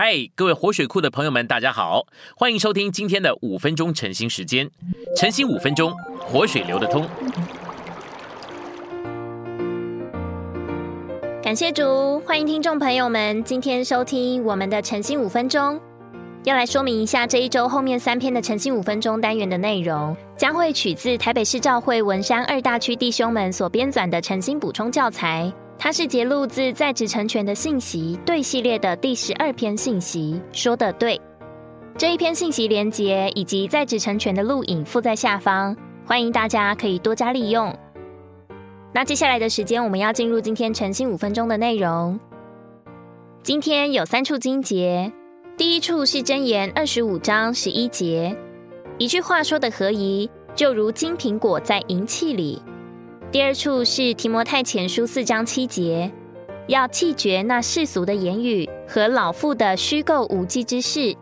[0.00, 2.06] 嗨，各位活水库的朋友们，大家好，
[2.36, 4.70] 欢迎收听今天的五分钟晨兴时间。
[5.16, 7.04] 晨兴五分钟，活水流得通。
[11.42, 15.80] 感谢主，欢迎听众朋友们今天收听我们的晨兴五分钟。
[16.44, 25.52] 要来说明一下这一周后面三篇的晨兴五分钟单元的内容，将会取自台北市教会文山二大区弟兄们所编纂的晨兴补充教材。
[25.78, 31.18] 它是节录自在职成全的信息对系列的第十二篇信息，说的对。
[31.96, 37.72] 这一篇信息连结以及在职成全的录影附在下方，欢迎大家可以多加利用。
[38.92, 42.18] 那接下来的时间，我们要进入今天晨兴五分钟的内容。
[43.44, 45.12] 今天有三处经节，
[45.56, 48.36] 第一处是箴言二十五章十一节，
[48.98, 52.60] 一句话说的合宜，就如金苹果在银器里。
[53.30, 56.10] 第二处是提摩太前书四章七节，
[56.66, 61.14] 要弃绝那世俗的言语和老妇的虚构无稽之事。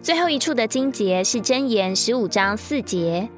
[0.00, 3.28] 最后一处的经节是箴言十五章四节，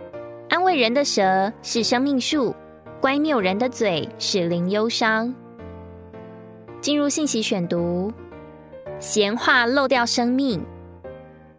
[0.51, 2.55] 安慰人的舌是生命树，
[3.01, 5.35] 乖谬人的嘴使灵忧伤。
[6.83, 8.13] 进入信息选读，
[8.99, 10.63] 闲话漏掉生命。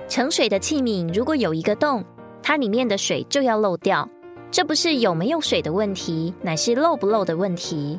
[0.07, 2.05] 盛水的器皿如果有一个洞，
[2.43, 4.07] 它里面的水就要漏掉。
[4.51, 7.97] 这不是有没有水的问题，乃是漏不漏的问题。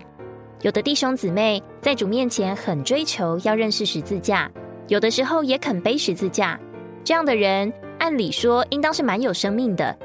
[0.60, 4.50] 有的弟兄姊妹在主面前很追求要认识十字架，
[4.88, 6.60] 有的时候也肯背十字架。
[7.02, 9.96] 这样的人，按理说应当是蛮有生命的。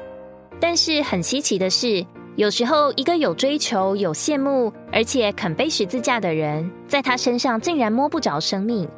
[0.58, 2.04] 但是很稀奇的是，
[2.36, 8.88] 有时候一个有追求、有羡慕，而且肯背十字架的人，在他身上竟然摸不着生命。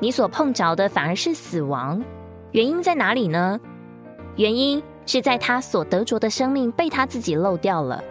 [0.00, 2.04] 你所碰着的反而是死亡。
[2.50, 3.60] 原因在哪里呢？
[4.34, 4.82] 原因。
[5.06, 8.02] 是在他所得着的生命被他自己漏掉了。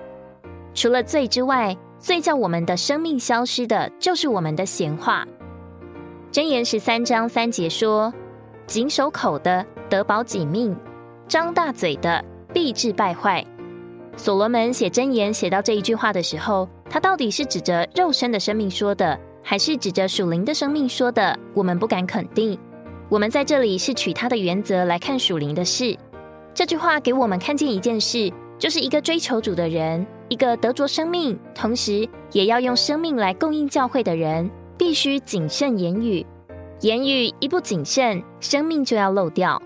[0.74, 5.26] 除了罪之外，罪叫我们的生命消失的，就是我们的闲话。
[6.32, 8.14] 箴言十三章三节说
[8.68, 10.76] ：“谨守口的得保己命，
[11.28, 12.24] 张大嘴的
[12.54, 13.46] 必致败坏。”
[14.18, 21.38] 所罗门写箴言写到这一句话的时候，他到底是指着肉身的生命说的，还是指着属灵的生命说的？
[21.54, 22.58] 我们不敢肯定。
[23.08, 25.98] 我们在这里是取他的原则来看属灵的事。
[26.56, 36.26] 这句话给我们看见一件事，就是一个追求主的人，一个得着生命，同时也要用生命来供应教会的人，必须谨慎言语。
[36.80, 39.62] 言语一不谨慎，生命就要漏掉。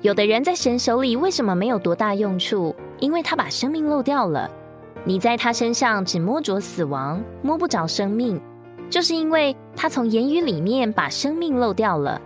[0.00, 2.74] 有的人在神手里为什么没有多大用处？
[2.98, 4.50] 因为他把生命漏掉了。
[5.04, 8.40] 你在他身上只摸着死亡，摸不着生命，
[8.88, 12.18] 就是因为他从言语里面把生命漏掉了。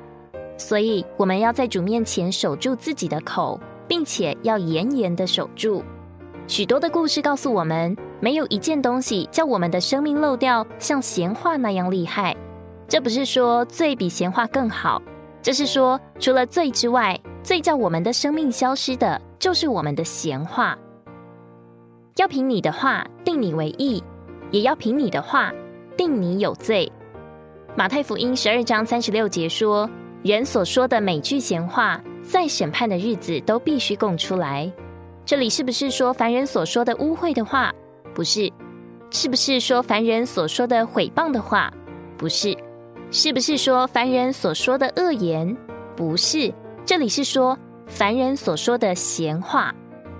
[0.57, 3.59] 所以我们要在主面前守住自己的口。
[3.89, 5.83] 并且要严严的守住。
[6.47, 12.37] 许多的故事告诉我们，没有一件东西叫我们的生命漏掉，像闲话那样厉害。
[12.89, 15.03] 这不是说罪比闲话更好，
[15.43, 20.79] 这是说除了罪之外，最叫我们的生命消失的，就是我们的闲话。
[22.17, 24.03] 要凭你的话定你为义，
[24.53, 25.53] 也要凭你的话
[25.97, 26.91] 定你有罪。
[27.77, 29.91] 马太福音十二章三十六节说：
[30.27, 32.03] 人所说的每句闲话。
[32.21, 34.69] 在审判的日子都必须供出来。
[35.25, 37.73] 这里是不是说凡人所说的污秽的话？
[38.13, 38.53] 不是。
[39.13, 41.73] 是不是说凡人所说的毁谤的话？
[42.19, 42.53] 不是。
[43.13, 45.57] 是不是说凡人所说的恶言？
[45.95, 46.53] 不是。
[46.85, 49.73] 这里是说凡人所说的闲话。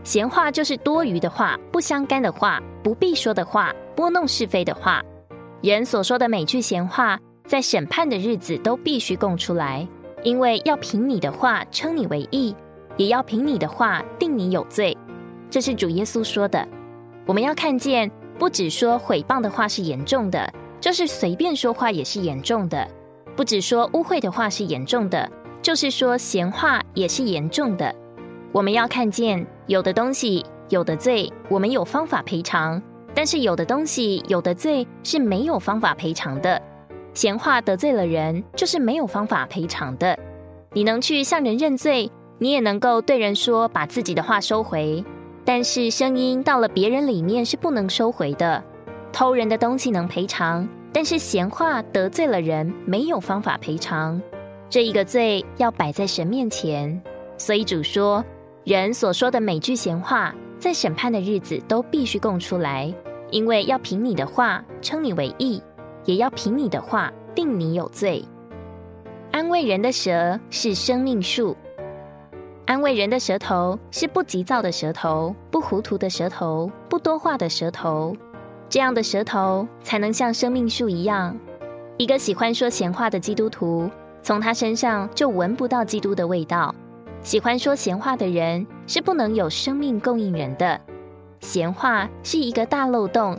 [0.05, 5.03] 闲话就是多余的话、不相干的话、不必说的话、拨弄是非的话。
[5.61, 7.19] 人所说的每句闲话，
[7.49, 9.85] 在审判的日子都必须供出来。
[10.27, 12.53] 因为要凭你的话称你为义，
[12.97, 14.99] 也要凭你的话定你有罪，
[15.49, 16.67] 这是主耶稣说的。
[17.25, 22.85] 我们要看见，不只说毁谤的话是严重的，就是随便说话也是严重的；
[23.37, 25.31] 不只说污秽的话是严重的，
[25.63, 27.95] 就是说闲话也是严重的。
[28.51, 32.83] 我们要看见，有的东西、有的罪，我们有方法赔偿；
[33.15, 36.61] 但是有的东西、有的罪是没有方法赔偿的。
[37.17, 40.17] 闲话得罪了人，就是没有方法赔偿的。
[40.75, 45.03] 你能去向人认罪，你也能够对人说把自己的话收回，
[45.43, 48.63] 但是声音到了别人里面是不能收回的。
[49.15, 54.21] 偷人的东西能赔偿，但是闲话得罪了人，没有方法赔偿。
[54.69, 57.01] 这一个罪要摆在神面前，
[57.39, 58.23] 所以主说，
[58.65, 62.93] 人所说的每句闲话，在审判的日子都必须供出来，
[63.31, 65.63] 因为要凭你的话称你为义。
[66.07, 68.25] 也要凭你的话定你有罪。
[69.33, 71.55] 安慰人的舌是生命树，
[72.65, 78.17] 安慰人的舌头是不急躁的舌头，不糊涂的舌头，不多话的舌头。
[78.69, 81.37] 这样的舌头才能像生命树一样。
[81.99, 83.89] 一个喜欢说闲话的基督徒，
[84.23, 86.75] 从他身上就闻不到基督的味道。
[87.23, 90.81] 喜欢说闲话的人是不能有生命供应人的。
[91.41, 93.39] 闲话是一个大漏洞，